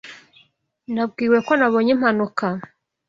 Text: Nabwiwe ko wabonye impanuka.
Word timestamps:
Nabwiwe 0.93 1.37
ko 1.47 1.51
wabonye 1.61 1.91
impanuka. 1.95 2.45